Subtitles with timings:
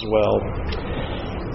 [0.00, 1.09] as well.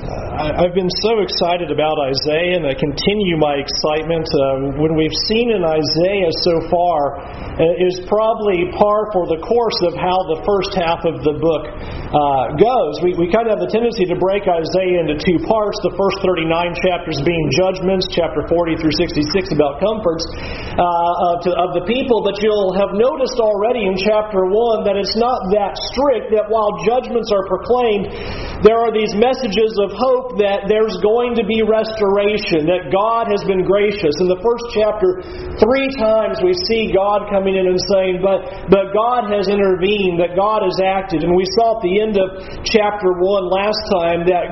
[0.06, 4.30] I've been so excited about Isaiah, and I continue my excitement.
[4.78, 7.26] What we've seen in Isaiah so far
[7.58, 11.64] uh, is probably par for the course of how the first half of the book
[11.72, 12.94] uh, goes.
[13.02, 16.22] We, we kind of have the tendency to break Isaiah into two parts the first
[16.22, 16.52] 39
[16.84, 20.28] chapters being judgments, chapter 40 through 66 about comforts
[20.76, 22.22] uh, of, to, of the people.
[22.22, 26.76] But you'll have noticed already in chapter 1 that it's not that strict, that while
[26.86, 28.12] judgments are proclaimed,
[28.62, 33.42] there are these messages of hope that there's going to be restoration, that God has
[33.48, 34.14] been gracious.
[34.20, 35.24] In the first chapter,
[35.58, 40.36] three times we see God coming in and saying, But, but God has intervened, that
[40.36, 41.24] God has acted.
[41.24, 42.28] And we saw at the end of
[42.68, 44.46] chapter 1 last time that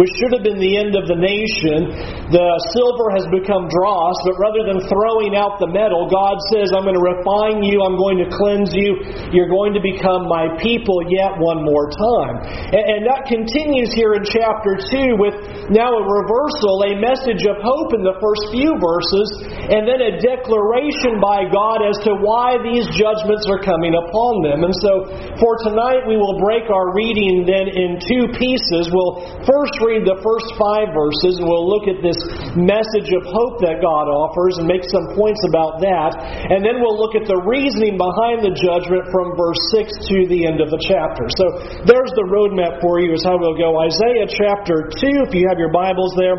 [0.00, 1.92] which should have been the end of the nation,
[2.32, 6.88] the silver has become dross, but rather than throwing out the metal, God says, I'm
[6.88, 8.98] going to refine you, I'm going to cleanse you,
[9.30, 12.34] you're going to become my people yet one more time.
[12.72, 15.36] And, and that continues here in chapter 2 with
[15.74, 19.28] now a reversal, a message of hope in the first few verses,
[19.70, 24.62] and then a declaration by God as to why these judgments are coming upon them.
[24.62, 25.10] And so
[25.42, 28.90] for tonight, we will break our reading then in two pieces.
[28.94, 32.18] We'll first read the first five verses, and we'll look at this
[32.54, 36.14] message of hope that God offers and make some points about that.
[36.50, 40.46] And then we'll look at the reasoning behind the judgment from verse 6 to the
[40.46, 41.26] end of the chapter.
[41.38, 41.44] So
[41.86, 43.78] there's the roadmap for you, is how we'll go.
[43.82, 46.34] Isaiah chapter 2 if you have your Bibles there,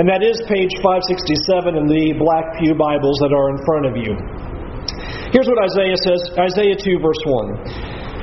[0.00, 3.94] and that is page 567 in the black Pew Bibles that are in front of
[4.00, 4.12] you.
[5.28, 7.22] Here's what Isaiah says Isaiah 2, verse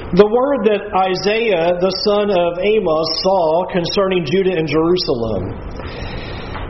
[0.09, 0.17] 1.
[0.17, 5.53] The word that Isaiah, the son of Amos, saw concerning Judah and Jerusalem.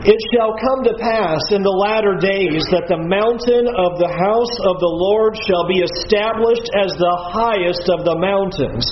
[0.04, 4.56] It shall come to pass in the latter days that the mountain of the house
[4.68, 8.84] of the Lord shall be established as the highest of the mountains,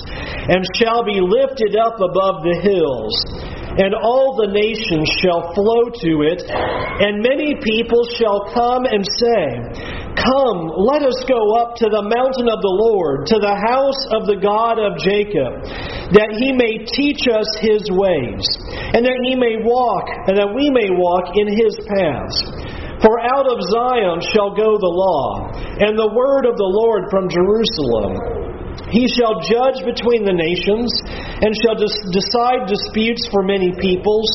[0.49, 3.13] and shall be lifted up above the hills
[3.77, 10.03] and all the nations shall flow to it, and many people shall come and say,
[10.13, 14.29] Come, let us go up to the mountain of the Lord, to the house of
[14.29, 15.65] the God of Jacob,
[16.13, 18.45] that he may teach us his ways,
[18.93, 22.37] and that he may walk, and that we may walk in his paths.
[23.01, 25.49] For out of Zion shall go the law,
[25.81, 28.42] and the word of the Lord from Jerusalem.
[28.93, 30.93] He shall judge between the nations,
[31.41, 34.29] and shall decide disputes for many peoples.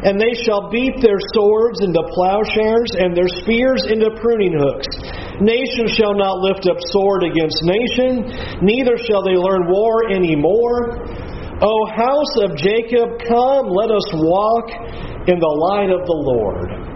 [0.00, 4.88] And they shall beat their swords into plowshares, and their spears into pruning hooks.
[5.44, 8.24] Nation shall not lift up sword against nation,
[8.64, 11.04] neither shall they learn war any more.
[11.60, 14.72] O house of Jacob, come, let us walk
[15.28, 16.89] in the light of the Lord.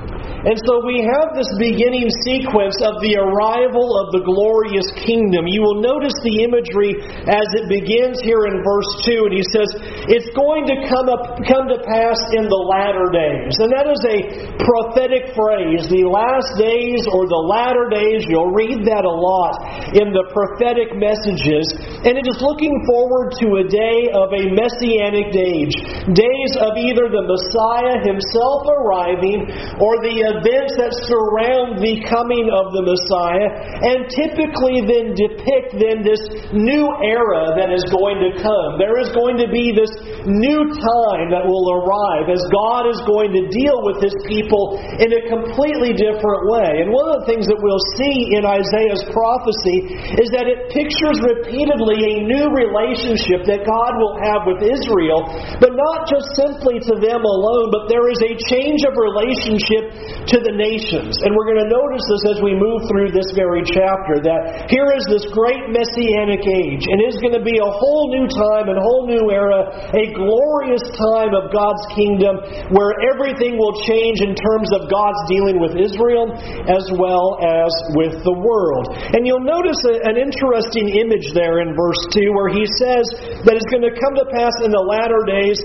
[0.44, 5.48] And so we have this beginning sequence of the arrival of the glorious kingdom.
[5.48, 9.72] You will notice the imagery as it begins here in verse 2, and he says,
[10.04, 13.56] It's going to come, up, come to pass in the latter days.
[13.56, 14.18] And that is a
[14.60, 15.88] prophetic phrase.
[15.88, 20.92] The last days or the latter days, you'll read that a lot in the prophetic
[20.92, 21.72] messages.
[22.04, 25.72] And it is looking forward to a day of a messianic age.
[26.12, 29.48] Days of either the Messiah himself arriving
[29.80, 36.02] or the events that surround the coming of the Messiah and typically then depict then
[36.02, 36.22] this
[36.52, 38.76] new era that is going to come.
[38.78, 39.90] There is going to be this
[40.26, 45.10] new time that will arrive as God is going to deal with his people in
[45.12, 46.82] a completely different way.
[46.82, 49.78] And one of the things that we'll see in Isaiah's prophecy
[50.20, 55.26] is that it pictures repeatedly a new relationship that God will have with Israel,
[55.60, 59.92] but not just simply to them alone, but there is a change of relationship
[60.30, 61.20] to the nations.
[61.20, 64.88] And we're going to notice this as we move through this very chapter that here
[64.96, 68.72] is this great messianic age, and it is going to be a whole new time
[68.72, 72.40] and whole new era, a glorious time of God's kingdom
[72.72, 76.32] where everything will change in terms of God's dealing with Israel
[76.72, 78.96] as well as with the world.
[79.12, 83.04] And you'll notice an interesting image there in verse 2 where he says
[83.44, 85.58] that it's going to come to pass in the latter days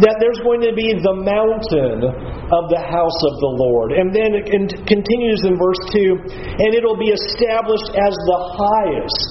[0.00, 2.00] that there's going to be the mountain
[2.52, 3.92] of the house of the Lord.
[3.92, 4.46] And and then it
[4.86, 9.30] continues in verse 2 and it'll be established as the highest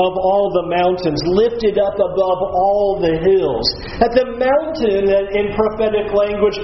[0.00, 3.68] of all the mountains, lifted up above all the hills.
[4.00, 6.56] That the mountain, in prophetic language,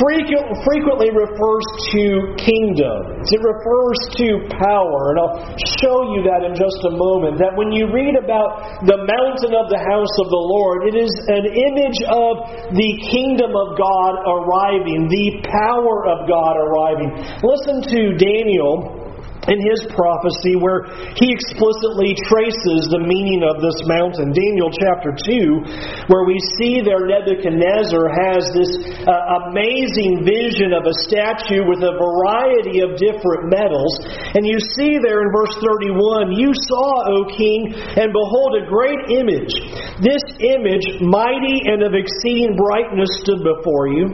[0.00, 5.12] frequently refers to kingdoms, it refers to power.
[5.12, 5.36] And I'll
[5.84, 7.36] show you that in just a moment.
[7.44, 11.12] That when you read about the mountain of the house of the Lord, it is
[11.28, 12.32] an image of
[12.72, 17.01] the kingdom of God arriving, the power of God arriving.
[17.02, 17.10] Um,
[17.42, 19.01] listen to Daniel
[19.50, 20.86] in his prophecy where
[21.18, 24.30] he explicitly traces the meaning of this mountain.
[24.30, 28.70] Daniel chapter 2, where we see there Nebuchadnezzar has this
[29.02, 33.90] uh, amazing vision of a statue with a variety of different metals.
[34.38, 39.10] And you see there in verse 31, You saw, O king, and behold, a great
[39.10, 39.50] image.
[39.98, 44.06] This image, mighty and of exceeding brightness, stood before you,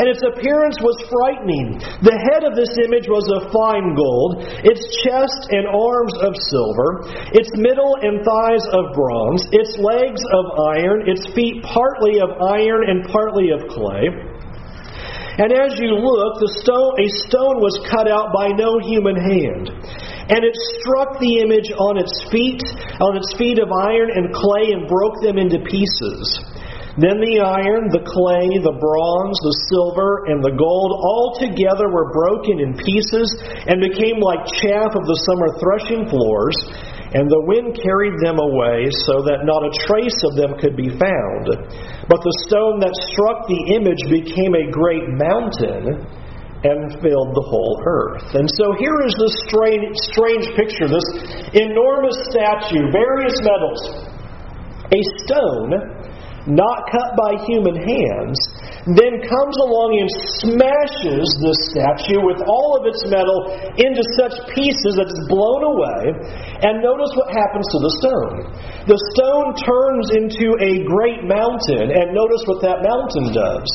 [0.00, 1.84] and its appearance was frightening.
[2.00, 4.40] The head of this image was of fine gold
[4.70, 7.02] its chest and arms of silver,
[7.34, 10.44] its middle and thighs of bronze, its legs of
[10.78, 14.06] iron, its feet partly of iron and partly of clay.
[15.40, 19.72] And as you look, the stone, a stone was cut out by no human hand.
[20.30, 22.60] And it struck the image on its feet,
[23.00, 26.44] on its feet of iron and clay, and broke them into pieces.
[26.98, 32.10] Then the iron, the clay, the bronze, the silver, and the gold all together were
[32.10, 33.30] broken in pieces
[33.70, 36.58] and became like chaff of the summer threshing floors,
[37.14, 40.90] and the wind carried them away so that not a trace of them could be
[40.90, 41.46] found.
[42.10, 45.94] But the stone that struck the image became a great mountain
[46.66, 48.34] and filled the whole earth.
[48.34, 51.06] And so here is this strange, strange picture this
[51.54, 54.10] enormous statue, various metals,
[54.90, 55.99] a stone
[56.48, 58.38] not cut by human hands,
[58.96, 60.10] then comes along and
[60.40, 66.16] smashes the statue with all of its metal into such pieces that it's blown away.
[66.64, 68.36] And notice what happens to the stone.
[68.88, 73.68] The stone turns into a great mountain, and notice what that mountain does.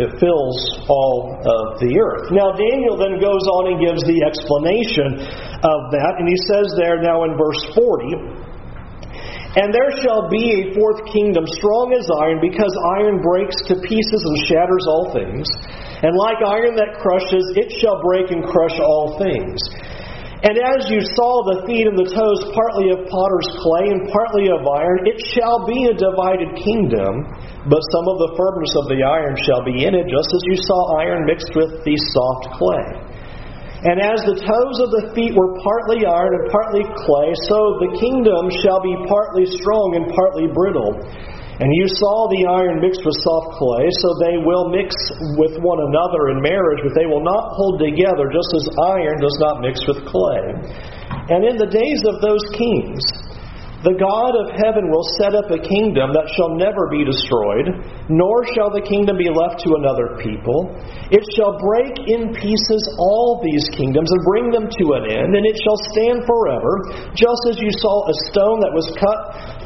[0.00, 0.58] It fills
[0.88, 2.32] all of the earth.
[2.32, 5.22] Now, Daniel then goes on and gives the explanation
[5.60, 8.49] of that, and he says there now in verse 40
[9.58, 12.70] and there shall be a fourth kingdom, strong as iron, because
[13.02, 15.50] iron breaks to pieces and shatters all things.
[16.06, 19.58] And like iron that crushes, it shall break and crush all things.
[20.40, 24.48] And as you saw the feet and the toes, partly of potter's clay and partly
[24.48, 27.28] of iron, it shall be a divided kingdom,
[27.68, 30.56] but some of the firmness of the iron shall be in it, just as you
[30.64, 33.09] saw iron mixed with the soft clay.
[33.80, 37.96] And as the toes of the feet were partly iron and partly clay, so the
[37.96, 41.00] kingdom shall be partly strong and partly brittle.
[41.60, 44.92] And you saw the iron mixed with soft clay, so they will mix
[45.36, 48.64] with one another in marriage, but they will not hold together, just as
[48.96, 50.44] iron does not mix with clay.
[51.32, 53.00] And in the days of those kings,
[53.80, 57.80] the God of heaven will set up a kingdom that shall never be destroyed,
[58.12, 60.76] nor shall the kingdom be left to another people.
[61.08, 65.44] It shall break in pieces all these kingdoms and bring them to an end, and
[65.48, 69.20] it shall stand forever, just as you saw a stone that was cut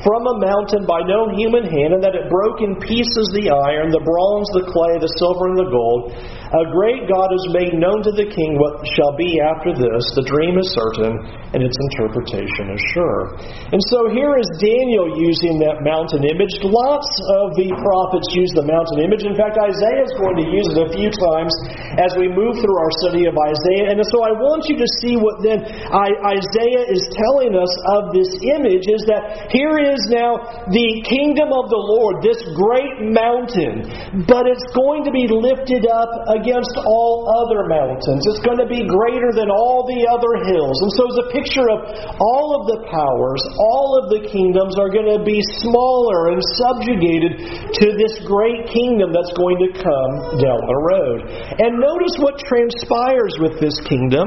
[0.07, 3.91] from a mountain by no human hand, and that it broke in pieces the iron,
[3.91, 6.15] the bronze, the clay, the silver, and the gold.
[6.53, 10.05] A great God has made known to the king what shall be after this.
[10.13, 11.17] The dream is certain,
[11.57, 13.41] and its interpretation is sure.
[13.73, 16.53] And so here is Daniel using that mountain image.
[16.61, 17.09] Lots
[17.41, 19.25] of the prophets use the mountain image.
[19.25, 21.53] In fact, Isaiah is going to use it a few times
[21.97, 23.97] as we move through our study of Isaiah.
[23.97, 28.31] And so I want you to see what then Isaiah is telling us of this
[28.61, 33.89] image is that here is now the kingdom of the Lord, this great mountain,
[34.29, 38.23] but it's going to be lifted up against all other mountains.
[38.27, 40.77] It's going to be greater than all the other hills.
[40.83, 41.81] And so it's a picture of
[42.19, 47.33] all of the powers, all of the kingdoms are going to be smaller and subjugated
[47.79, 51.19] to this great kingdom that's going to come down the road.
[51.63, 54.27] And notice what transpires with this kingdom.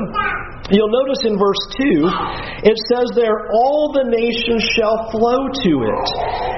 [0.68, 6.08] You'll notice in verse 2, it says there, All the nations shall flow to it.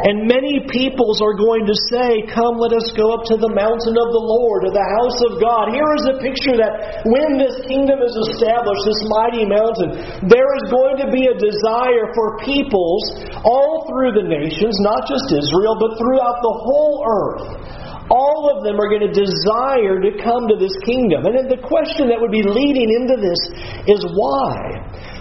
[0.10, 3.94] And many peoples are going to say, Come, let us go up to the mountain
[3.94, 5.70] of the Lord, to the house of God.
[5.78, 10.74] Here is a picture that when this kingdom is established, this mighty mountain, there is
[10.74, 16.02] going to be a desire for peoples all through the nations, not just Israel, but
[16.02, 17.70] throughout the whole earth
[18.10, 21.30] all of them are going to desire to come to this kingdom.
[21.30, 23.42] And then the question that would be leading into this
[23.86, 24.54] is why?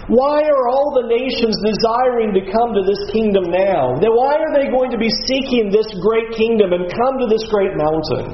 [0.09, 3.93] Why are all the nations desiring to come to this kingdom now?
[4.01, 7.77] Why are they going to be seeking this great kingdom and come to this great
[7.77, 8.33] mountain?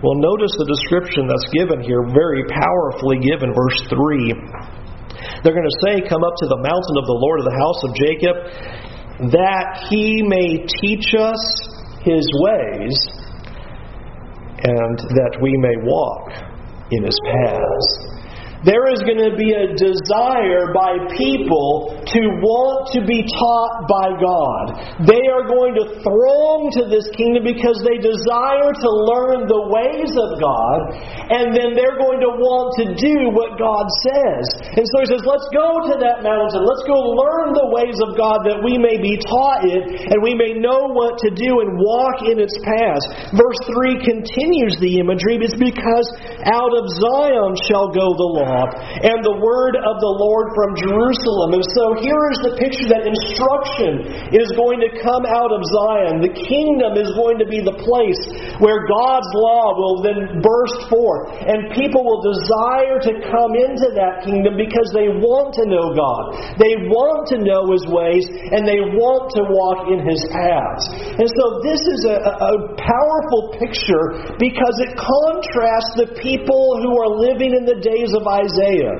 [0.00, 5.44] Well, notice the description that's given here, very powerfully given, verse 3.
[5.44, 7.80] They're going to say, Come up to the mountain of the Lord of the house
[7.84, 8.36] of Jacob,
[9.36, 11.42] that he may teach us
[12.00, 12.96] his ways
[14.68, 16.32] and that we may walk
[16.90, 18.17] in his paths.
[18.66, 24.08] There is going to be a desire by people to want to be taught by
[24.18, 24.64] God.
[25.06, 30.10] They are going to throng to this kingdom because they desire to learn the ways
[30.10, 30.78] of God,
[31.30, 34.46] and then they're going to want to do what God says.
[34.74, 36.66] And so he says, Let's go to that mountain.
[36.66, 40.34] Let's go learn the ways of God that we may be taught it and we
[40.34, 43.06] may know what to do and walk in its paths.
[43.38, 45.38] Verse 3 continues the imagery.
[45.38, 46.06] It's because
[46.48, 51.60] out of Zion shall go the law and the word of the Lord from Jerusalem.
[51.60, 56.24] And so here is the picture that instruction is going to come out of Zion.
[56.24, 58.22] The kingdom is going to be the place
[58.64, 64.24] where God's law will then burst forth, and people will desire to come into that
[64.24, 66.22] kingdom because they want to know God.
[66.56, 70.84] They want to know His ways, and they want to walk in His paths.
[71.20, 77.10] And so this is a, a powerful picture because it contrasts the people who are
[77.18, 78.96] living in the days of Isaiah.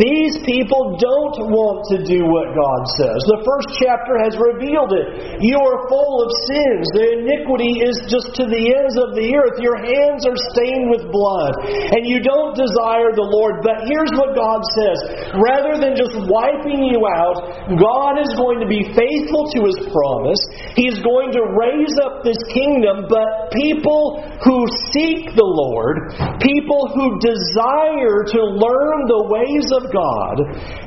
[0.00, 3.18] These people don't want to do what God says.
[3.28, 5.38] The first chapter has revealed it.
[5.44, 6.84] You are full of sins.
[6.96, 9.60] The iniquity is just to the ends of the earth.
[9.60, 11.68] Your hands are stained with blood.
[11.68, 13.60] And you don't desire the Lord.
[13.62, 14.98] But here's what God says
[15.38, 17.44] rather than just wiping you out,
[17.76, 20.40] God is going to be faithful to his promise.
[20.74, 27.20] He's going to raise up this kingdom, but people who seek the Lord, people who
[27.20, 30.36] desire to learn the ways of God,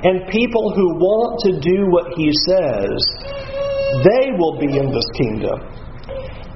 [0.06, 2.98] and people who want to do what He says,
[4.06, 5.58] they will be in this kingdom.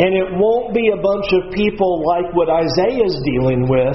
[0.02, 3.94] And it won't be a bunch of people like what Isaiah is dealing with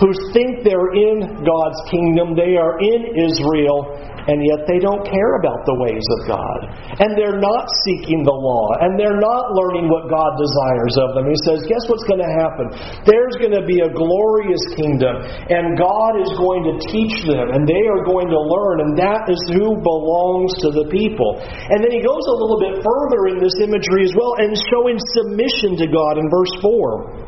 [0.00, 2.32] who think they're in God's kingdom.
[2.32, 3.92] They are in Israel
[4.28, 6.58] and yet they don't care about the ways of God.
[7.00, 11.28] And they're not seeking the law, and they're not learning what God desires of them.
[11.28, 12.72] He says, Guess what's going to happen?
[13.04, 15.20] There's going to be a glorious kingdom,
[15.52, 19.28] and God is going to teach them, and they are going to learn, and that
[19.28, 21.40] is who belongs to the people.
[21.44, 24.96] And then he goes a little bit further in this imagery as well, and showing
[25.12, 27.23] submission to God in verse 4.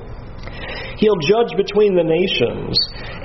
[0.96, 2.72] He'll judge between the nations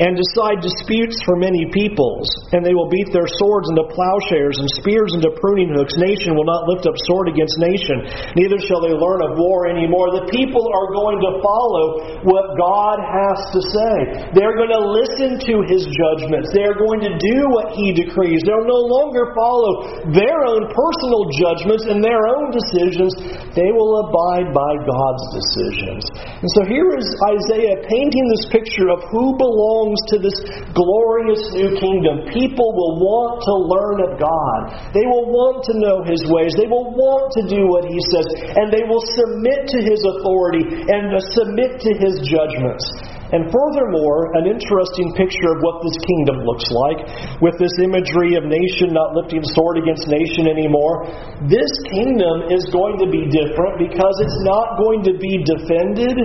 [0.01, 2.27] and decide disputes for many peoples.
[2.51, 5.95] And they will beat their swords into plowshares and spears into pruning hooks.
[5.95, 8.03] Nation will not lift up sword against nation,
[8.35, 10.11] neither shall they learn of war anymore.
[10.11, 11.85] The people are going to follow
[12.27, 13.95] what God has to say.
[14.35, 16.51] They're going to listen to his judgments.
[16.51, 18.43] They are going to do what he decrees.
[18.43, 23.15] They'll no longer follow their own personal judgments and their own decisions.
[23.53, 26.03] They will abide by God's decisions.
[26.41, 27.05] And so here is
[27.37, 30.37] Isaiah Isaiah painting this picture of who belongs to this
[30.73, 32.25] glorious new kingdom.
[32.33, 34.59] People will want to learn of God.
[34.97, 36.57] They will want to know His ways.
[36.57, 38.27] They will want to do what He says.
[38.57, 42.85] And they will submit to His authority and uh, submit to His judgments.
[43.31, 46.99] And furthermore, an interesting picture of what this kingdom looks like,
[47.39, 51.07] with this imagery of nation not lifting sword against nation anymore.
[51.47, 56.17] This kingdom is going to be different because it's not going to be defended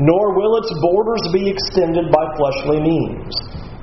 [0.00, 3.36] nor will its borders be extended by fleshly means.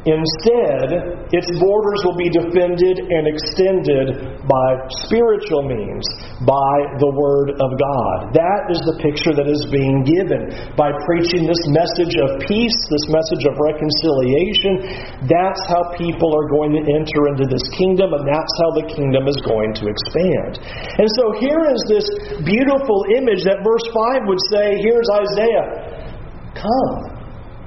[0.08, 4.68] Instead, its borders will be defended and extended by
[5.04, 6.08] spiritual means,
[6.48, 8.32] by the Word of God.
[8.32, 10.48] That is the picture that is being given
[10.80, 15.28] by preaching this message of peace, this message of reconciliation.
[15.28, 19.28] That's how people are going to enter into this kingdom, and that's how the kingdom
[19.28, 20.64] is going to expand.
[21.04, 22.08] And so here is this
[22.48, 25.87] beautiful image that verse 5 would say here's Isaiah
[26.58, 27.18] Come.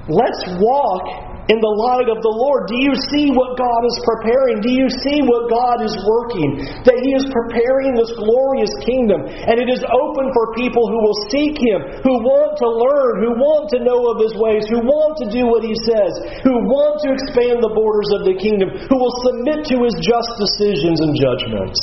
[0.09, 2.69] Let's walk in the light of the Lord.
[2.71, 4.63] Do you see what God is preparing?
[4.63, 6.63] Do you see what God is working?
[6.87, 11.19] That He is preparing this glorious kingdom, and it is open for people who will
[11.33, 15.19] seek Him, who want to learn, who want to know of His ways, who want
[15.25, 16.13] to do what He says,
[16.45, 20.31] who want to expand the borders of the kingdom, who will submit to His just
[20.39, 21.79] decisions and judgments.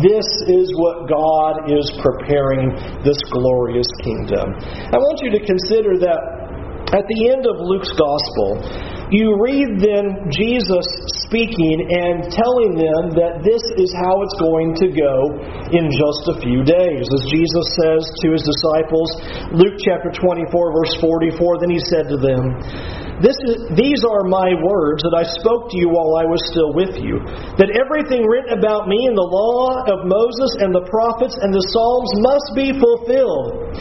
[0.00, 2.72] This is what God is preparing
[3.04, 4.58] this glorious kingdom.
[4.90, 6.43] I want you to consider that
[6.94, 8.62] at the end of Luke's Gospel,
[9.10, 10.86] you read then Jesus
[11.26, 15.16] speaking and telling them that this is how it's going to go
[15.74, 17.04] in just a few days.
[17.10, 19.10] As Jesus says to his disciples,
[19.52, 22.42] Luke chapter 24, verse 44, then he said to them,
[23.22, 26.74] this is, These are my words that I spoke to you while I was still
[26.74, 27.22] with you,
[27.54, 31.62] that everything written about me in the law of Moses and the prophets and the
[31.70, 33.78] Psalms must be fulfilled.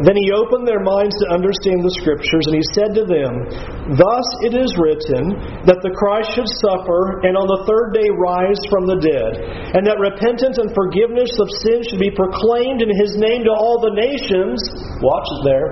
[0.00, 3.44] Then he opened their minds to understand the Scriptures, and he said to them,
[3.92, 5.36] Thus it is written
[5.68, 9.32] that the Christ should suffer, and on the third day rise from the dead,
[9.76, 13.84] and that repentance and forgiveness of sins should be proclaimed in his name to all
[13.84, 14.64] the nations.
[15.04, 15.68] Watch there,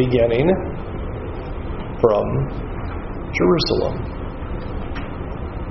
[0.00, 0.48] beginning
[2.00, 2.24] from
[3.36, 4.09] Jerusalem.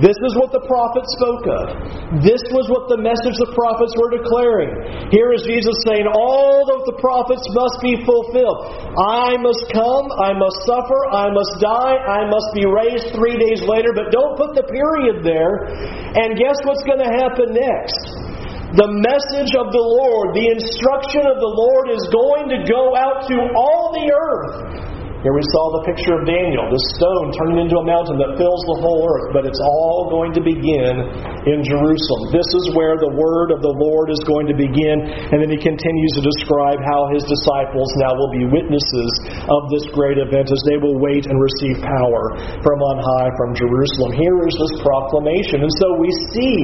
[0.00, 1.64] This is what the prophets spoke of.
[2.24, 5.12] This was what the message the prophets were declaring.
[5.12, 8.96] Here is Jesus saying, All of the prophets must be fulfilled.
[8.96, 13.60] I must come, I must suffer, I must die, I must be raised three days
[13.68, 15.68] later, but don't put the period there.
[16.16, 18.30] And guess what's going to happen next?
[18.80, 23.28] The message of the Lord, the instruction of the Lord is going to go out
[23.28, 24.89] to all the earth.
[25.20, 28.62] Here we saw the picture of Daniel, the stone turning into a mountain that fills
[28.72, 30.96] the whole earth, but it's all going to begin
[31.44, 32.32] in Jerusalem.
[32.32, 35.60] This is where the word of the Lord is going to begin, and then he
[35.60, 39.12] continues to describe how his disciples now will be witnesses
[39.44, 43.52] of this great event as they will wait and receive power from on high from
[43.52, 44.16] Jerusalem.
[44.16, 45.60] Here is this proclamation.
[45.60, 46.56] And so we see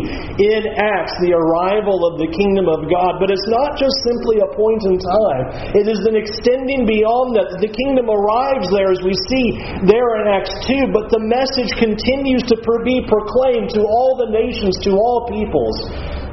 [0.49, 4.49] in Acts the arrival of the kingdom of God, but it's not just simply a
[4.57, 5.77] point in time.
[5.77, 7.61] It is an extending beyond that.
[7.61, 9.47] The kingdom arrives lives there, as we see
[9.87, 14.79] there in Acts 2, but the message continues to be proclaimed to all the nations,
[14.87, 15.79] to all peoples.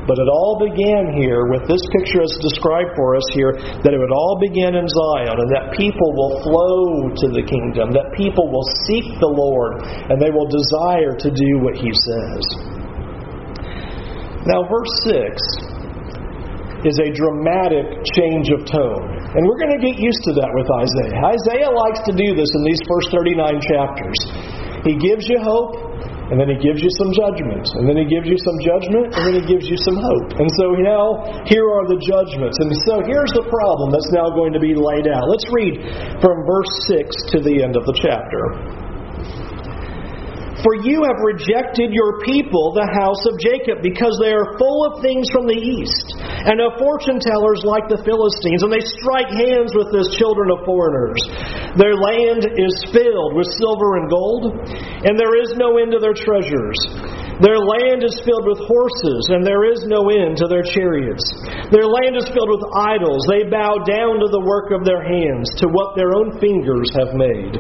[0.04, 4.00] But it all began here with this picture as described for us here that it
[4.00, 8.52] would all begin in Zion and that people will flow to the kingdom, that people
[8.52, 9.80] will seek the Lord
[10.12, 12.44] and they will desire to do what he says.
[14.44, 19.23] Now, verse 6 is a dramatic change of tone.
[19.34, 21.18] And we're going to get used to that with Isaiah.
[21.26, 24.20] Isaiah likes to do this in these first 39 chapters.
[24.86, 25.74] He gives you hope,
[26.30, 29.22] and then he gives you some judgment, and then he gives you some judgment, and
[29.26, 30.38] then he gives you some hope.
[30.38, 32.62] And so now, here are the judgments.
[32.62, 35.26] And so here's the problem that's now going to be laid out.
[35.26, 35.82] Let's read
[36.22, 38.83] from verse 6 to the end of the chapter.
[40.64, 45.04] For you have rejected your people, the house of Jacob, because they are full of
[45.04, 49.76] things from the east, and of fortune tellers like the Philistines, and they strike hands
[49.76, 51.20] with the children of foreigners.
[51.76, 54.44] Their land is filled with silver and gold,
[55.04, 56.80] and there is no end to their treasures.
[57.44, 61.28] Their land is filled with horses, and there is no end to their chariots.
[61.76, 63.28] Their land is filled with idols.
[63.28, 67.12] They bow down to the work of their hands, to what their own fingers have
[67.20, 67.60] made.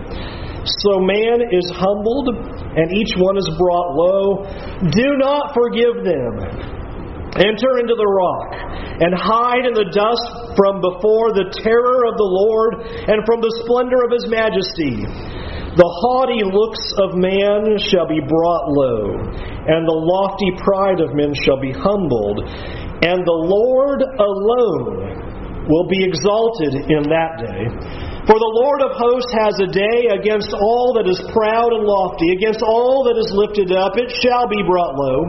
[0.63, 4.47] So man is humbled, and each one is brought low.
[4.79, 6.39] Do not forgive them.
[7.33, 8.53] Enter into the rock
[9.01, 12.71] and hide in the dust from before the terror of the Lord
[13.09, 15.01] and from the splendor of his majesty.
[15.73, 19.17] The haughty looks of man shall be brought low,
[19.65, 22.45] and the lofty pride of men shall be humbled,
[23.01, 28.12] and the Lord alone will be exalted in that day.
[28.23, 32.31] For the Lord of hosts has a day against all that is proud and lofty,
[32.31, 35.27] against all that is lifted up, it shall be brought low.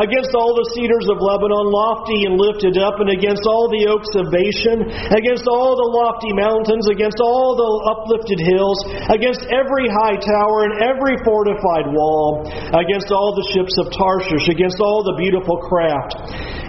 [0.00, 4.08] Against all the cedars of Lebanon, lofty and lifted up, and against all the oaks
[4.16, 4.80] of Bashan,
[5.12, 8.80] against all the lofty mountains, against all the uplifted hills,
[9.12, 14.80] against every high tower and every fortified wall, against all the ships of Tarshish, against
[14.80, 16.16] all the beautiful craft.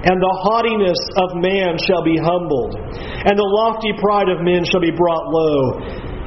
[0.03, 2.75] And the haughtiness of man shall be humbled,
[3.23, 5.79] and the lofty pride of men shall be brought low,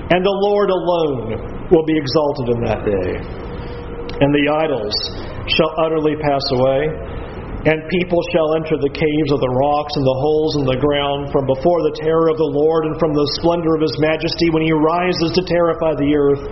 [0.09, 3.11] and the Lord alone will be exalted in that day.
[4.17, 4.97] And the idols
[5.53, 7.16] shall utterly pass away
[7.67, 11.35] and people shall enter the caves of the rocks and the holes in the ground
[11.35, 14.63] from before the terror of the Lord and from the splendor of his majesty when
[14.63, 16.47] he rises to terrify the earth.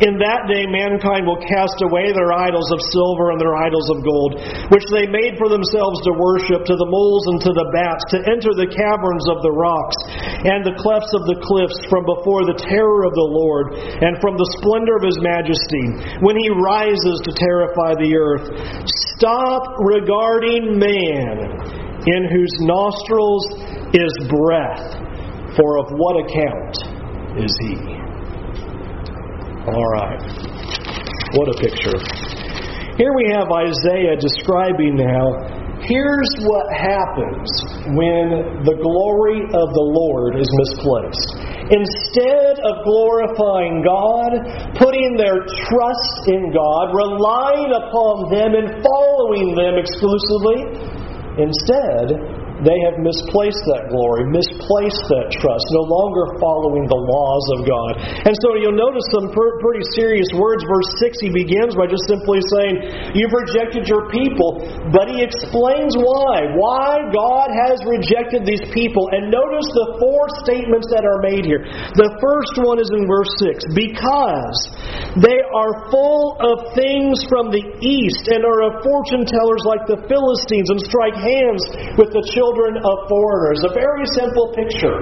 [0.00, 4.00] In that day, mankind will cast away their idols of silver and their idols of
[4.00, 4.40] gold,
[4.72, 8.24] which they made for themselves to worship, to the moles and to the bats, to
[8.24, 10.00] enter the caverns of the rocks
[10.48, 14.40] and the clefts of the cliffs from before the terror of the Lord and from
[14.40, 15.92] the splendor of his majesty
[16.24, 18.48] when he rises to terrify the earth.
[19.14, 21.38] Stop regarding man
[22.06, 23.46] in whose nostrils
[23.94, 24.94] is breath,
[25.56, 26.76] for of what account
[27.38, 27.74] is he?
[29.66, 30.20] All right.
[31.34, 31.96] What a picture.
[32.96, 35.53] Here we have Isaiah describing now
[35.88, 37.48] here's what happens
[37.92, 41.44] when the glory of the Lord is misplaced.
[41.72, 44.32] Instead of glorifying God,
[44.76, 50.60] putting their trust in God, relying upon them, and following them exclusively,
[51.40, 57.58] instead, they have misplaced that glory, misplaced that trust, no longer following the laws of
[57.68, 57.92] God.
[58.24, 60.64] And so you'll notice some pretty serious words.
[60.64, 65.92] Verse 6, he begins by just simply saying, You've rejected your people, but he explains
[66.00, 66.48] why.
[66.56, 69.12] Why God has rejected these people.
[69.12, 71.68] And notice the four statements that are made here.
[72.00, 74.56] The first one is in verse 6 because
[75.20, 80.00] they are full of things from the east and are of fortune tellers like the
[80.08, 81.62] Philistines and strike hands
[82.00, 83.60] with the children children of foreigners.
[83.70, 84.98] A very simple picture.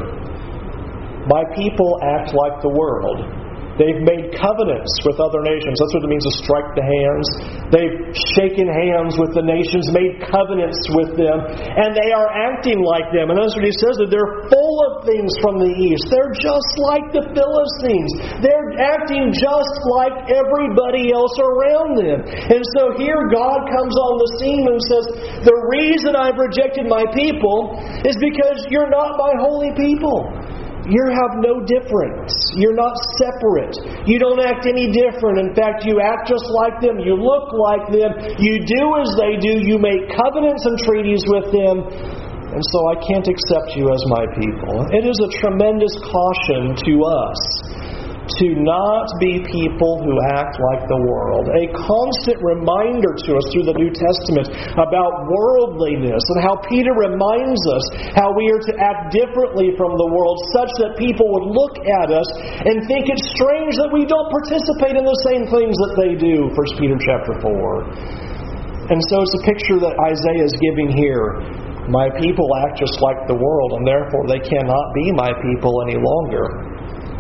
[1.27, 3.42] My people act like the world.
[3.81, 5.81] They've made covenants with other nations.
[5.81, 7.27] That's what it means to strike the hands.
[7.73, 7.99] They've
[8.37, 13.33] shaken hands with the nations, made covenants with them, and they are acting like them.
[13.33, 16.13] And that's what he says that they're full of things from the east.
[16.13, 18.13] They're just like the Philistines.
[18.45, 22.19] They're acting just like everybody else around them.
[22.29, 25.05] And so here God comes on the scene and says,
[25.49, 30.42] The reason I've rejected my people is because you're not my holy people.
[30.83, 32.35] You have no difference.
[32.59, 33.79] You're not separate.
[34.03, 35.39] You don't act any different.
[35.39, 36.99] In fact, you act just like them.
[36.99, 38.11] You look like them.
[38.43, 39.63] You do as they do.
[39.63, 41.87] You make covenants and treaties with them.
[42.53, 44.85] And so I can't accept you as my people.
[44.91, 47.41] It is a tremendous caution to us
[48.43, 51.47] to not be people who act like the world.
[51.55, 57.63] A constant reminder to us through the New Testament about worldliness and how Peter reminds
[57.71, 57.85] us
[58.19, 62.11] how we are to act differently from the world, such that people would look at
[62.11, 62.27] us
[62.67, 66.51] and think it's strange that we don't participate in the same things that they do.
[66.51, 68.91] 1 Peter chapter 4.
[68.91, 71.47] And so it's a picture that Isaiah is giving here.
[71.87, 75.99] My people act just like the world, and therefore they cannot be my people any
[75.99, 76.72] longer.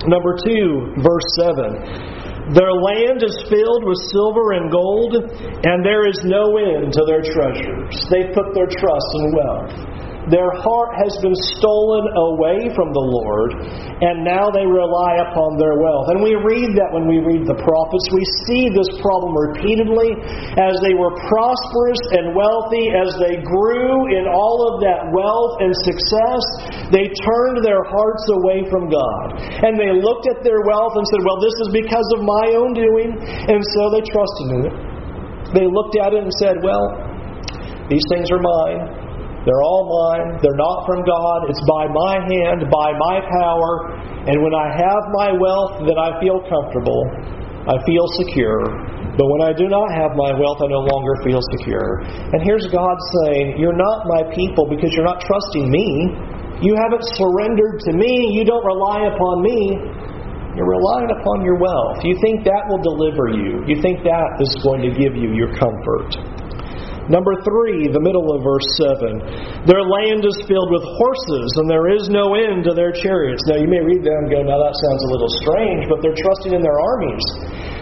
[0.06, 2.54] Number two, verse 7.
[2.58, 7.22] Their land is filled with silver and gold, and there is no end to their
[7.22, 7.94] treasures.
[8.10, 9.70] They put their trust in wealth.
[10.30, 13.58] Their heart has been stolen away from the Lord,
[14.06, 16.14] and now they rely upon their wealth.
[16.14, 18.06] And we read that when we read the prophets.
[18.14, 20.14] We see this problem repeatedly
[20.62, 25.74] as they were prosperous and wealthy, as they grew in all of that wealth and
[25.82, 26.42] success,
[26.94, 29.42] they turned their hearts away from God.
[29.42, 32.78] And they looked at their wealth and said, Well, this is because of my own
[32.78, 34.74] doing, and so they trusted in it.
[35.50, 37.10] They looked at it and said, Well,
[37.90, 39.01] these things are mine.
[39.42, 40.38] They're all mine.
[40.38, 41.50] They're not from God.
[41.50, 43.98] It's by my hand, by my power.
[44.30, 47.02] And when I have my wealth, then I feel comfortable.
[47.66, 48.62] I feel secure.
[49.18, 52.06] But when I do not have my wealth, I no longer feel secure.
[52.06, 56.14] And here's God saying, You're not my people because you're not trusting me.
[56.62, 58.30] You haven't surrendered to me.
[58.38, 59.58] You don't rely upon me.
[60.54, 62.04] You're relying upon your wealth.
[62.04, 63.66] You think that will deliver you.
[63.66, 66.12] You think that is going to give you your comfort.
[67.10, 69.66] Number three, the middle of verse 7.
[69.66, 73.42] Their land is filled with horses, and there is no end to their chariots.
[73.50, 76.14] Now, you may read that and go, now that sounds a little strange, but they're
[76.14, 77.26] trusting in their armies.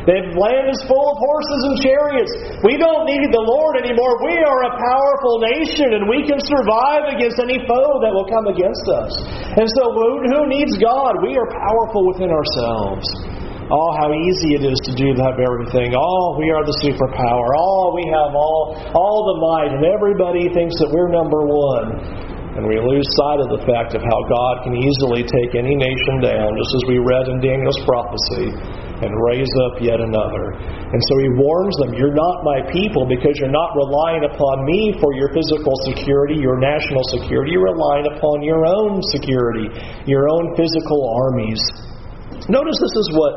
[0.08, 2.32] Their land is full of horses and chariots.
[2.64, 4.14] We don't need the Lord anymore.
[4.24, 8.48] We are a powerful nation, and we can survive against any foe that will come
[8.48, 9.12] against us.
[9.52, 11.20] And so, who needs God?
[11.20, 13.04] We are powerful within ourselves.
[13.70, 15.94] Oh, how easy it is to do that very thing.
[15.94, 17.54] Oh, we are the superpower.
[17.54, 22.02] Oh, we have all, all the might, and everybody thinks that we're number one.
[22.58, 26.18] And we lose sight of the fact of how God can easily take any nation
[26.18, 28.50] down, just as we read in Daniel's prophecy,
[29.06, 30.58] and raise up yet another.
[30.90, 34.98] And so he warns them, You're not my people because you're not relying upon me
[34.98, 37.54] for your physical security, your national security.
[37.54, 39.70] You're relying upon your own security,
[40.10, 41.62] your own physical armies.
[42.48, 43.34] Notice this is what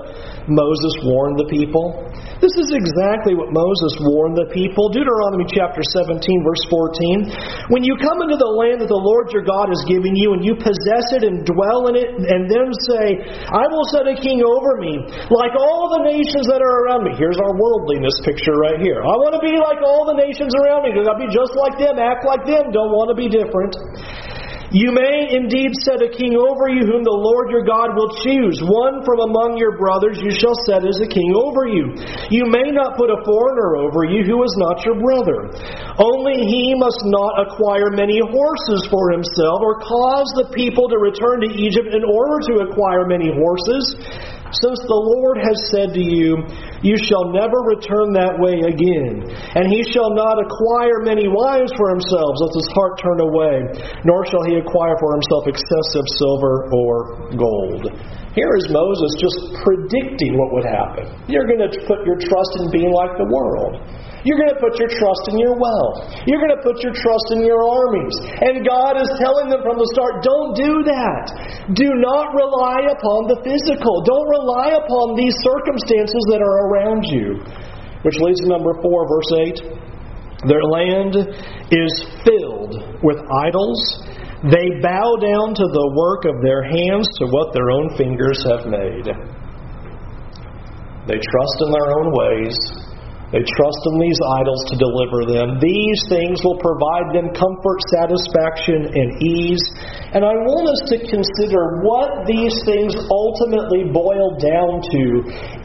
[0.47, 2.07] Moses warned the people.
[2.43, 4.91] This is exactly what Moses warned the people.
[4.91, 7.71] Deuteronomy chapter 17, verse 14.
[7.71, 10.43] When you come into the land that the Lord your God is giving you, and
[10.43, 14.43] you possess it and dwell in it, and then say, I will set a king
[14.43, 17.15] over me, like all the nations that are around me.
[17.15, 18.99] Here's our worldliness picture right here.
[18.99, 20.95] I want to be like all the nations around me.
[20.99, 23.71] I'll be just like them, act like them, don't want to be different.
[24.73, 28.57] You may indeed set a king over you whom the Lord your God will choose.
[28.57, 31.93] One from among your brothers you shall set as a king over you.
[32.33, 35.53] You may not put a foreigner over you who is not your brother.
[36.01, 41.45] Only he must not acquire many horses for himself or cause the people to return
[41.45, 43.93] to Egypt in order to acquire many horses.
[44.61, 46.45] Since the Lord has said to you,
[46.85, 49.25] You shall never return that way again,
[49.57, 53.65] and he shall not acquire many wives for himself, lest his heart turn away,
[54.05, 57.89] nor shall he acquire for himself excessive silver or gold.
[58.33, 61.05] Here is Moses just predicting what would happen.
[61.29, 63.77] You're going to put your trust in being like the world.
[64.25, 66.09] You're going to put your trust in your wealth.
[66.25, 68.15] You're going to put your trust in your armies.
[68.41, 71.25] And God is telling them from the start don't do that.
[71.77, 74.01] Do not rely upon the physical.
[74.01, 77.37] Don't rely upon these circumstances that are around you.
[78.01, 79.31] Which leads to number four, verse
[79.69, 80.49] 8.
[80.49, 81.15] Their land
[81.69, 81.93] is
[82.25, 83.79] filled with idols.
[84.43, 88.67] They bow down to the work of their hands, to what their own fingers have
[88.67, 89.07] made.
[91.07, 92.57] They trust in their own ways
[93.33, 95.57] They trust in these idols to deliver them.
[95.57, 99.65] These things will provide them comfort, satisfaction, and ease.
[100.13, 105.03] And I want us to consider what these things ultimately boil down to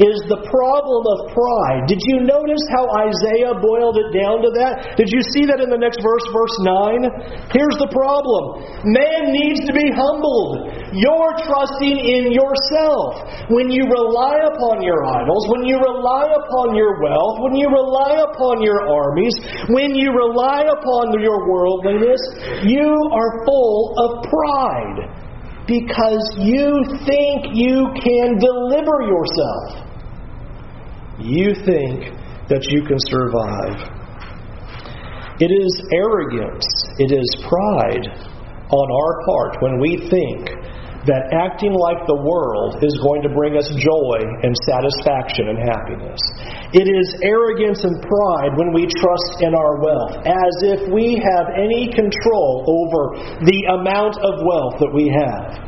[0.00, 1.84] is the problem of pride.
[1.84, 4.96] Did you notice how Isaiah boiled it down to that?
[4.96, 7.52] Did you see that in the next verse, verse 9?
[7.52, 10.72] Here's the problem man needs to be humbled.
[10.92, 13.20] You're trusting in yourself.
[13.52, 18.24] When you rely upon your idols, when you rely upon your wealth, when you rely
[18.24, 19.34] upon your armies,
[19.68, 22.20] when you rely upon your worldliness,
[22.64, 25.18] you are full of pride
[25.68, 29.84] because you think you can deliver yourself.
[31.20, 32.16] You think
[32.48, 33.76] that you can survive.
[35.40, 36.66] It is arrogance,
[36.98, 38.08] it is pride
[38.70, 40.48] on our part when we think
[41.08, 46.20] that acting like the world is going to bring us joy and satisfaction and happiness.
[46.76, 51.48] It is arrogance and pride when we trust in our wealth, as if we have
[51.56, 55.64] any control over the amount of wealth that we have.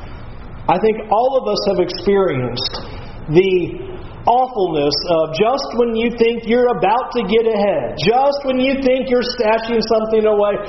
[0.69, 3.01] I think all of us have experienced
[3.33, 3.90] the
[4.29, 9.09] awfulness of just when you think you're about to get ahead, just when you think
[9.09, 10.61] you're stashing something away,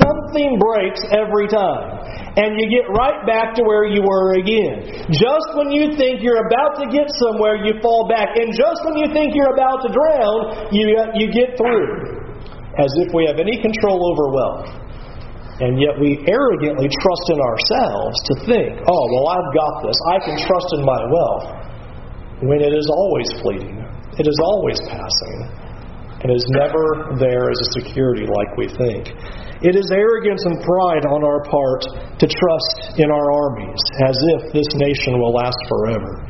[0.00, 2.00] something breaks every time.
[2.34, 5.06] And you get right back to where you were again.
[5.12, 8.34] Just when you think you're about to get somewhere, you fall back.
[8.34, 10.38] And just when you think you're about to drown,
[10.74, 12.24] you, uh, you get through.
[12.74, 14.66] As if we have any control over wealth.
[15.62, 19.94] And yet we arrogantly trust in ourselves to think, oh, well, I've got this.
[20.10, 21.63] I can trust in my wealth
[22.42, 23.78] when it is always fleeting,
[24.18, 25.38] it is always passing,
[26.22, 29.12] and is never there as a security like we think.
[29.62, 31.84] It is arrogance and pride on our part
[32.18, 36.26] to trust in our armies as if this nation will last forever.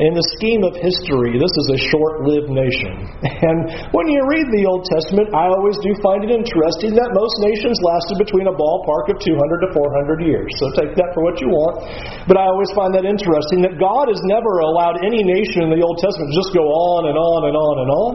[0.00, 2.96] In the scheme of history, this is a short lived nation.
[3.42, 7.34] And when you read the Old Testament, I always do find it interesting that most
[7.42, 9.34] nations lasted between a ballpark of 200
[9.66, 10.48] to 400 years.
[10.62, 11.82] So take that for what you want.
[12.24, 15.82] But I always find that interesting that God has never allowed any nation in the
[15.82, 18.12] Old Testament to just go on and on and on and on.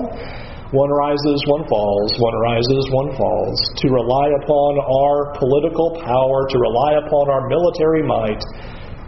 [0.71, 3.59] One rises, one falls, one rises, one falls.
[3.83, 8.41] To rely upon our political power, to rely upon our military might,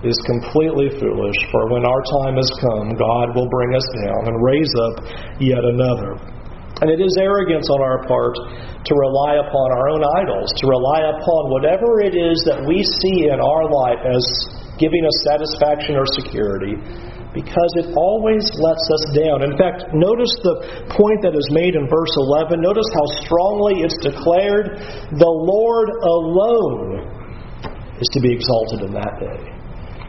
[0.03, 4.35] is completely foolish, for when our time has come, God will bring us down and
[4.39, 4.95] raise up
[5.43, 6.15] yet another.
[6.79, 8.35] And it is arrogance on our part
[8.87, 13.27] to rely upon our own idols, to rely upon whatever it is that we see
[13.27, 14.23] in our life as
[14.79, 16.79] giving us satisfaction or security,
[17.35, 19.43] because it always lets us down.
[19.43, 22.63] In fact, notice the point that is made in verse 11.
[22.63, 24.79] Notice how strongly it's declared
[25.19, 27.03] the Lord alone
[27.99, 29.58] is to be exalted in that day.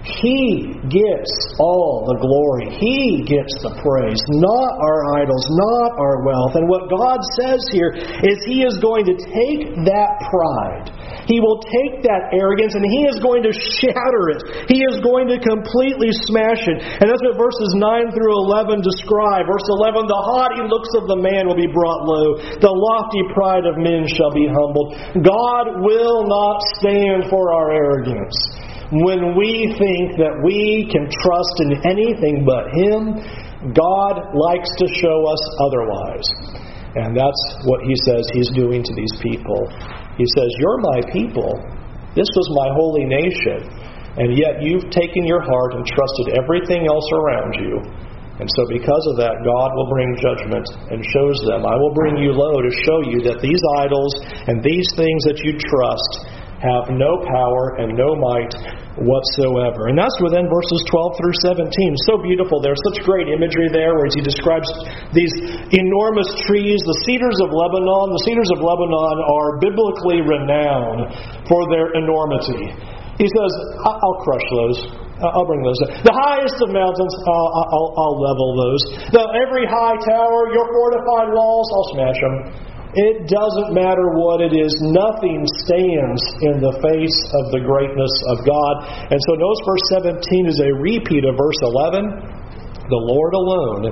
[0.00, 2.72] He gets all the glory.
[2.72, 6.56] He gets the praise, not our idols, not our wealth.
[6.56, 7.92] And what God says here
[8.24, 10.88] is He is going to take that pride.
[11.28, 14.72] He will take that arrogance and He is going to shatter it.
[14.72, 16.80] He is going to completely smash it.
[16.80, 19.44] And that's what verses 9 through 11 describe.
[19.52, 23.68] Verse 11 The haughty looks of the man will be brought low, the lofty pride
[23.68, 24.96] of men shall be humbled.
[25.20, 28.32] God will not stand for our arrogance
[28.90, 33.22] when we think that we can trust in anything but Him,
[33.70, 36.26] God likes to show us otherwise.
[36.98, 39.62] And that's what He says He's doing to these people.
[40.18, 41.54] He says, You're my people.
[42.18, 43.62] This was my holy nation.
[44.18, 47.78] And yet you've taken your heart and trusted everything else around you.
[48.42, 52.16] And so, because of that, God will bring judgment and shows them, I will bring
[52.18, 54.16] you low to show you that these idols
[54.48, 58.52] and these things that you trust have no power and no might
[59.00, 59.88] whatsoever.
[59.88, 61.72] And that's within verses 12 through 17.
[62.04, 62.60] So beautiful.
[62.60, 64.68] There's such great imagery there where he describes
[65.16, 65.32] these
[65.72, 68.12] enormous trees, the cedars of Lebanon.
[68.12, 71.16] The cedars of Lebanon are biblically renowned
[71.48, 72.76] for their enormity.
[73.16, 73.52] He says,
[73.84, 74.78] I'll crush those.
[75.20, 75.76] I'll bring those.
[76.00, 78.82] The highest of mountains, I'll, I'll, I'll level those.
[79.12, 82.36] The, every high tower, your fortified walls, I'll smash them.
[82.90, 88.42] It doesn't matter what it is, nothing stands in the face of the greatness of
[88.42, 88.74] God.
[89.14, 92.90] And so notice verse 17 is a repeat of verse 11.
[92.90, 93.82] The Lord alone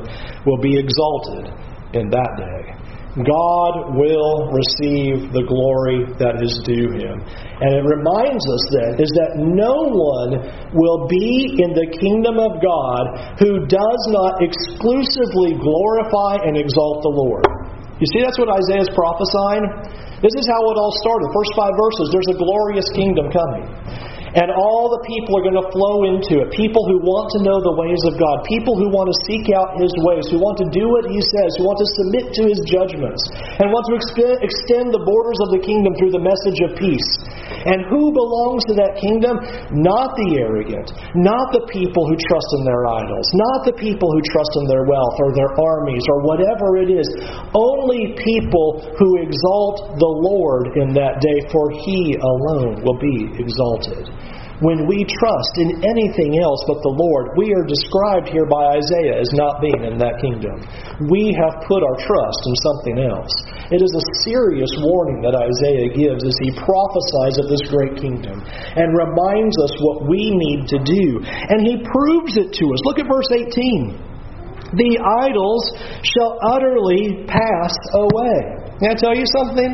[0.43, 1.47] will be exalted
[1.95, 2.79] in that day.
[3.23, 7.19] God will receive the glory that is due him.
[7.19, 10.39] And it reminds us then is that no one
[10.75, 17.15] will be in the kingdom of God who does not exclusively glorify and exalt the
[17.15, 17.68] Lord.
[17.99, 19.65] You see, that's what Isaiah is prophesying.
[20.23, 21.27] This is how it all started.
[21.35, 23.67] First five verses there's a glorious kingdom coming.
[24.39, 26.55] And all the people are going to flow into it.
[26.55, 28.47] People who want to know the ways of God.
[28.47, 30.31] People who want to seek out His ways.
[30.31, 31.59] Who want to do what He says.
[31.59, 33.19] Who want to submit to His judgments.
[33.59, 37.11] And want to extend the borders of the kingdom through the message of peace.
[37.67, 39.43] And who belongs to that kingdom?
[39.75, 40.95] Not the arrogant.
[41.19, 43.27] Not the people who trust in their idols.
[43.35, 47.11] Not the people who trust in their wealth or their armies or whatever it is.
[47.59, 54.07] Only people who exalt the Lord in that day, for He alone will be exalted.
[54.59, 59.23] When we trust in anything else but the Lord, we are described here by Isaiah
[59.23, 60.59] as not being in that kingdom.
[61.07, 63.31] We have put our trust in something else.
[63.71, 68.43] It is a serious warning that Isaiah gives as he prophesies of this great kingdom
[68.43, 71.23] and reminds us what we need to do.
[71.23, 72.81] And he proves it to us.
[72.83, 74.75] Look at verse 18.
[74.75, 74.93] The
[75.23, 75.65] idols
[76.03, 78.75] shall utterly pass away.
[78.83, 79.71] Can I tell you something?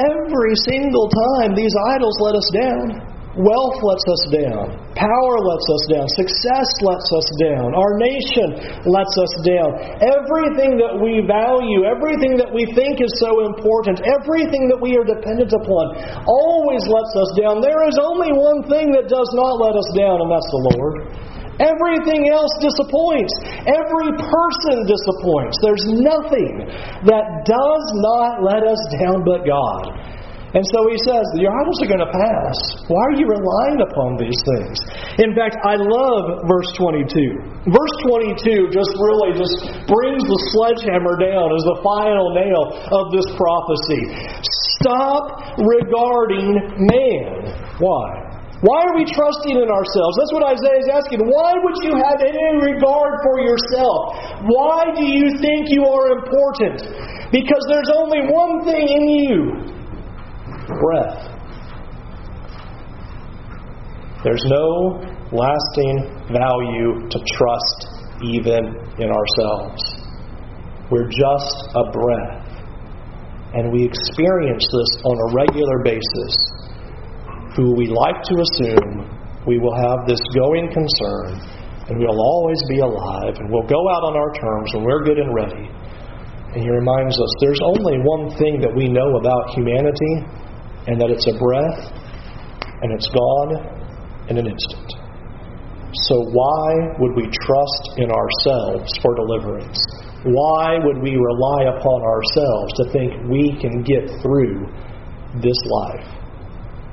[0.00, 3.07] Every single time these idols let us down.
[3.38, 4.66] Wealth lets us down.
[4.98, 6.06] Power lets us down.
[6.18, 7.70] Success lets us down.
[7.70, 9.78] Our nation lets us down.
[10.02, 15.06] Everything that we value, everything that we think is so important, everything that we are
[15.06, 15.84] dependent upon
[16.26, 17.62] always lets us down.
[17.62, 20.94] There is only one thing that does not let us down, and that's the Lord.
[21.62, 23.34] Everything else disappoints.
[23.70, 25.62] Every person disappoints.
[25.62, 26.66] There's nothing
[27.06, 30.17] that does not let us down but God.
[30.56, 32.56] And so he says, Your idols are going to pass.
[32.88, 34.80] Why are you relying upon these things?
[35.20, 37.68] In fact, I love verse 22.
[37.68, 42.64] Verse 22 just really just brings the sledgehammer down as the final nail
[42.96, 44.08] of this prophecy.
[44.80, 47.52] Stop regarding man.
[47.76, 48.24] Why?
[48.64, 50.14] Why are we trusting in ourselves?
[50.16, 51.28] That's what Isaiah is asking.
[51.28, 54.16] Why would you have any regard for yourself?
[54.48, 56.82] Why do you think you are important?
[57.30, 59.77] Because there's only one thing in you
[60.68, 61.38] breath.
[64.24, 65.00] There's no
[65.32, 69.80] lasting value to trust even in ourselves.
[70.90, 72.48] We're just a breath.
[73.54, 76.34] And we experience this on a regular basis.
[77.56, 81.40] Who we like to assume we will have this going concern
[81.88, 85.18] and we'll always be alive and we'll go out on our terms when we're good
[85.18, 85.64] and ready.
[86.52, 90.24] And he reminds us there's only one thing that we know about humanity,
[90.88, 91.92] and that it's a breath
[92.80, 93.52] and it's gone
[94.32, 94.88] in an instant.
[96.08, 99.80] So, why would we trust in ourselves for deliverance?
[100.24, 104.68] Why would we rely upon ourselves to think we can get through
[105.40, 106.08] this life?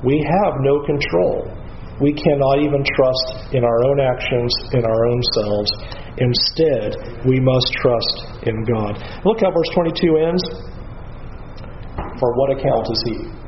[0.03, 1.51] We have no control.
[1.99, 5.71] We cannot even trust in our own actions, in our own selves.
[6.19, 8.95] Instead, we must trust in God.
[9.23, 10.43] Look how verse 22 ends.
[12.19, 13.44] For what account is he?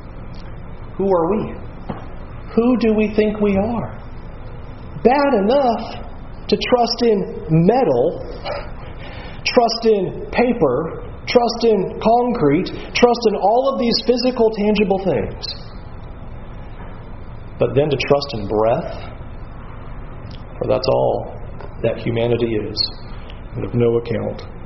[0.98, 1.54] Who are we?
[2.54, 3.96] Who do we think we are?
[5.04, 6.04] Bad enough
[6.48, 8.18] to trust in metal,
[9.46, 15.46] trust in paper, trust in concrete, trust in all of these physical, tangible things.
[17.60, 18.90] But then to trust in breath,
[20.58, 21.34] for that's all
[21.82, 22.90] that humanity is,
[23.54, 24.57] and of no account.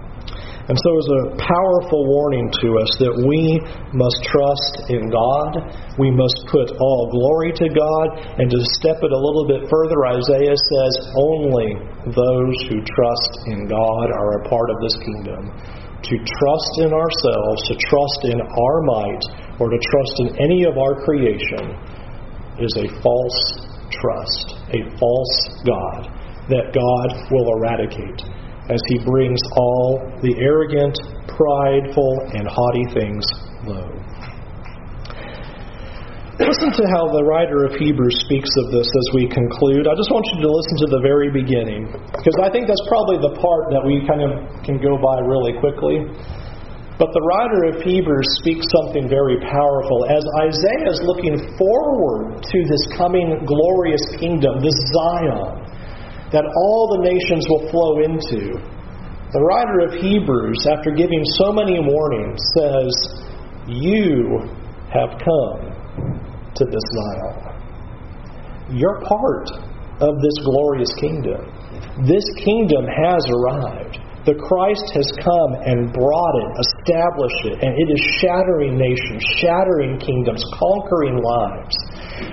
[0.62, 3.58] And so it's a powerful warning to us that we
[3.90, 5.58] must trust in God.
[5.98, 8.06] We must put all glory to God.
[8.38, 11.82] And to step it a little bit further, Isaiah says, only
[12.14, 15.50] those who trust in God are a part of this kingdom.
[15.50, 19.22] To trust in ourselves, to trust in our might,
[19.58, 21.74] or to trust in any of our creation
[22.62, 23.40] is a false
[23.90, 24.46] trust,
[24.78, 26.06] a false God
[26.50, 28.22] that God will eradicate
[28.70, 30.94] as he brings all the arrogant,
[31.26, 33.24] prideful, and haughty things
[33.66, 33.90] low.
[36.40, 39.86] Listen to how the writer of Hebrews speaks of this as we conclude.
[39.86, 43.20] I just want you to listen to the very beginning, because I think that's probably
[43.20, 44.30] the part that we kind of
[44.66, 46.02] can go by really quickly.
[46.98, 50.06] But the writer of Hebrews speaks something very powerful.
[50.06, 55.62] As Isaiah is looking forward to this coming glorious kingdom, this Zion,
[56.32, 58.56] that all the nations will flow into.
[59.32, 62.92] The writer of Hebrews, after giving so many warnings, says,
[63.68, 64.44] You
[64.92, 65.72] have come
[66.56, 67.52] to this Zion.
[68.76, 69.48] You're part
[70.00, 71.40] of this glorious kingdom.
[72.04, 74.00] This kingdom has arrived.
[74.24, 79.98] The Christ has come and brought it, established it, and it is shattering nations, shattering
[79.98, 81.74] kingdoms, conquering lives.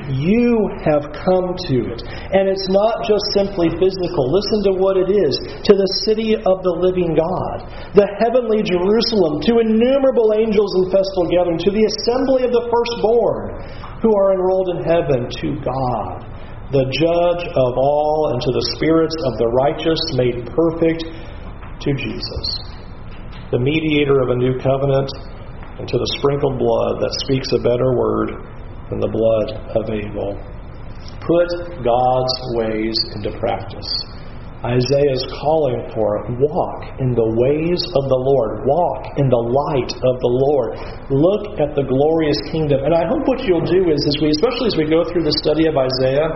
[0.10, 2.02] You have come to it.
[2.34, 4.24] And it's not just simply physical.
[4.34, 5.34] Listen to what it is
[5.70, 11.30] to the city of the living God, the heavenly Jerusalem, to innumerable angels in festal
[11.30, 13.62] gathering, to the assembly of the firstborn
[14.02, 16.26] who are enrolled in heaven to God,
[16.74, 21.06] the judge of all, and to the spirits of the righteous made perfect,
[21.80, 22.48] to Jesus,
[23.52, 25.08] the mediator of a new covenant,
[25.80, 28.59] and to the sprinkled blood that speaks a better word
[28.90, 30.38] than the blood of Abel.
[31.22, 31.50] Put
[31.86, 33.90] God's ways into practice.
[34.60, 39.88] Isaiah is calling for walk in the ways of the Lord, walk in the light
[39.88, 40.70] of the Lord.
[41.08, 42.84] Look at the glorious kingdom.
[42.84, 45.38] And I hope what you'll do is, as we, especially as we go through the
[45.40, 46.28] study of Isaiah,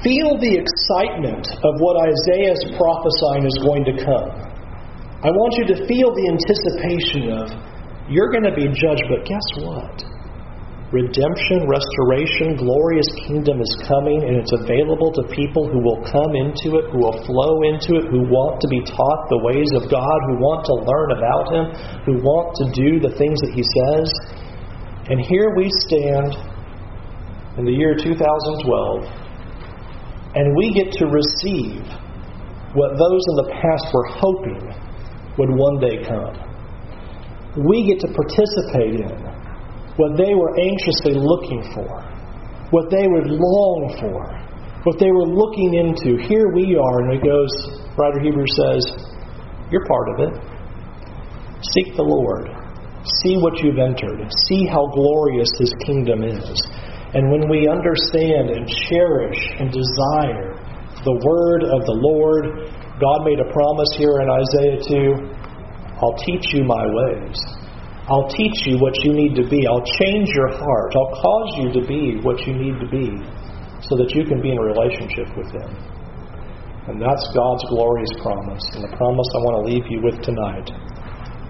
[0.00, 4.28] feel the excitement of what Isaiah is prophesying is going to come.
[5.20, 7.46] I want you to feel the anticipation of
[8.08, 10.18] you're going to be judged, but guess what?
[10.88, 16.80] redemption, restoration, glorious kingdom is coming, and it's available to people who will come into
[16.80, 20.18] it, who will flow into it, who want to be taught the ways of God,
[20.32, 21.64] who want to learn about Him,
[22.08, 24.08] who want to do the things that He says.
[25.12, 26.40] And here we stand
[27.60, 28.08] in the year 2012,
[30.40, 31.84] and we get to receive
[32.72, 34.72] what those in the past were hoping
[35.36, 36.47] would one day come.
[37.66, 39.18] We get to participate in
[39.98, 41.90] what they were anxiously looking for,
[42.70, 44.22] what they would long for,
[44.86, 46.22] what they were looking into.
[46.22, 47.50] Here we are, and it goes,
[47.98, 48.82] writer Hebrews says,
[49.74, 50.32] You're part of it.
[51.74, 52.46] Seek the Lord.
[53.22, 54.22] See what you've entered.
[54.46, 56.62] See how glorious His kingdom is.
[57.14, 60.54] And when we understand and cherish and desire
[61.02, 62.70] the word of the Lord,
[63.02, 64.78] God made a promise here in Isaiah
[65.26, 65.37] 2
[65.98, 67.38] I'll teach you my ways.
[68.08, 69.66] I'll teach you what you need to be.
[69.66, 70.96] I'll change your heart.
[70.96, 73.12] I'll cause you to be what you need to be
[73.84, 75.68] so that you can be in a relationship with Him.
[76.88, 78.64] And that's God's glorious promise.
[78.72, 80.72] And the promise I want to leave you with tonight.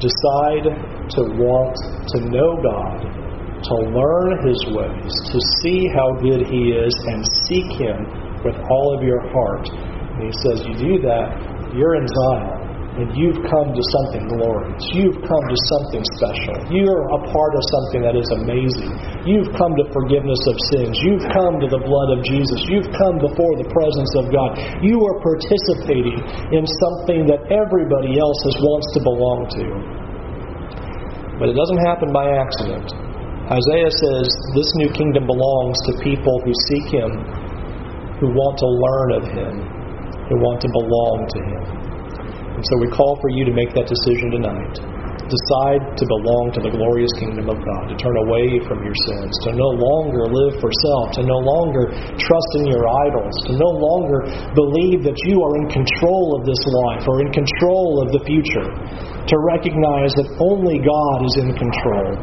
[0.02, 1.78] Decide to want
[2.10, 7.70] to know God, to learn His ways, to see how good He is, and seek
[7.78, 8.02] Him
[8.42, 9.68] with all of your heart.
[9.70, 12.57] And He says, You do that, you're in Zion
[12.98, 14.82] and you've come to something glorious.
[14.90, 16.54] You've come to something special.
[16.66, 18.90] You're a part of something that is amazing.
[19.22, 20.98] You've come to forgiveness of sins.
[21.06, 22.58] You've come to the blood of Jesus.
[22.66, 24.58] You've come before the presence of God.
[24.82, 26.18] You are participating
[26.50, 29.64] in something that everybody else wants to belong to.
[31.38, 32.90] But it doesn't happen by accident.
[33.46, 34.26] Isaiah says
[34.58, 37.14] this new kingdom belongs to people who seek Him,
[38.18, 39.54] who want to learn of Him,
[40.26, 41.87] who want to belong to Him.
[42.58, 44.82] And so we call for you to make that decision tonight.
[45.30, 49.30] Decide to belong to the glorious kingdom of God, to turn away from your sins,
[49.46, 51.86] to no longer live for self, to no longer
[52.18, 54.26] trust in your idols, to no longer
[54.58, 58.66] believe that you are in control of this life or in control of the future,
[58.66, 62.18] to recognize that only God is in control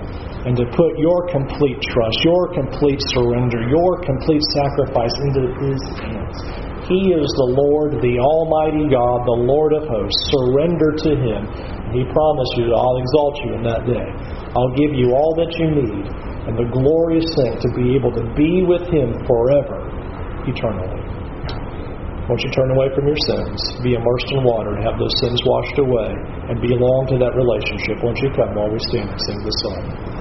[0.52, 6.65] and to put your complete trust, your complete surrender, your complete sacrifice into His hands.
[6.86, 10.22] He is the Lord, the Almighty God, the Lord of hosts.
[10.30, 11.42] Surrender to Him.
[11.90, 14.06] He promised you I'll exalt you in that day.
[14.54, 16.06] I'll give you all that you need,
[16.46, 19.82] and the glorious thing to be able to be with Him forever,
[20.46, 21.02] eternally.
[22.30, 25.42] Won't you turn away from your sins, be immersed in water, and have those sins
[25.42, 26.14] washed away,
[26.54, 27.98] and belong to that relationship?
[28.06, 30.15] Won't you come while we stand and sing this song?